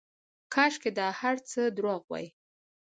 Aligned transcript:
کاشکې 0.53 0.91
دا 0.97 1.07
هرڅه 1.19 1.61
درواغ 1.77 2.03
واى. 2.09 2.27